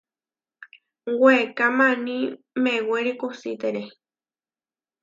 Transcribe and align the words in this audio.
Weeká 1.21 1.67
maní 1.77 2.17
newéri 2.63 3.13
kusitere. 3.19 3.83